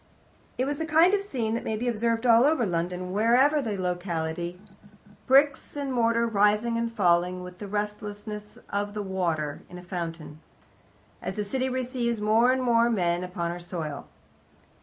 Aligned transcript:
It 0.57 0.65
was 0.65 0.79
the 0.79 0.87
kind 0.87 1.13
of 1.13 1.21
scene 1.21 1.53
that 1.53 1.63
may 1.63 1.77
be 1.77 1.87
observed 1.87 2.25
all 2.25 2.43
over 2.43 2.65
London, 2.65 3.11
whatever 3.13 3.61
the 3.61 3.77
locality 3.77 4.59
bricks 5.27 5.75
and 5.77 5.93
mortar 5.93 6.25
rising 6.25 6.75
and 6.75 6.91
falling 6.91 7.43
with 7.43 7.59
the 7.59 7.67
restlessness 7.67 8.57
of 8.71 8.95
the 8.95 9.03
water 9.03 9.61
in 9.69 9.77
a 9.77 9.83
fountain, 9.83 10.39
as 11.21 11.35
the 11.35 11.45
city 11.45 11.69
receives 11.69 12.19
more 12.19 12.51
and 12.51 12.63
more 12.63 12.89
men 12.89 13.23
upon 13.23 13.51
her 13.51 13.59
soil. 13.59 14.07